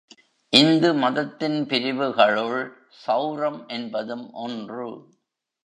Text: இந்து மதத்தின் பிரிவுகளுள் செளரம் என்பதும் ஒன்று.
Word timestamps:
இந்து 0.53 0.93
மதத்தின் 0.93 1.59
பிரிவுகளுள் 1.65 2.59
செளரம் 3.05 3.67
என்பதும் 3.67 4.33
ஒன்று. 4.33 4.89